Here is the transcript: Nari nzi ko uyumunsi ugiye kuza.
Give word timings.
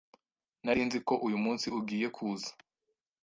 Nari 0.63 0.81
nzi 0.87 0.99
ko 1.07 1.13
uyumunsi 1.27 1.67
ugiye 1.79 2.07
kuza. 2.15 2.51